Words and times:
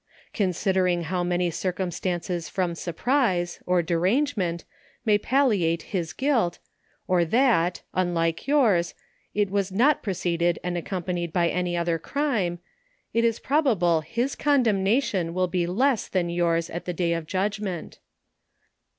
Consider 0.33 0.87
ing 0.87 1.03
how 1.03 1.23
many 1.23 1.51
circumstances 1.51 2.49
from 2.49 2.73
surprise, 2.73 3.59
or 3.67 3.83
derange 3.83 4.35
ment, 4.35 4.65
may 5.05 5.19
palliate 5.19 5.83
his 5.93 6.11
guilt, 6.11 6.57
or 7.07 7.23
that 7.23 7.83
(unlike 7.93 8.47
yours) 8.47 8.95
it 9.35 9.51
was 9.51 9.71
not 9.71 10.01
preceded 10.01 10.57
and 10.63 10.75
accompanied 10.75 11.31
by 11.31 11.49
any 11.49 11.77
other 11.77 11.99
crime, 11.99 12.57
it 13.13 13.23
is 13.23 13.37
probable 13.39 14.01
his 14.01 14.33
condemnation 14.35 15.35
will 15.35 15.45
be 15.47 15.67
less 15.67 16.07
than 16.07 16.31
yours 16.31 16.67
at 16.71 16.85
the 16.85 16.93
day 16.93 17.13
of 17.13 17.27
judgment. 17.27 17.99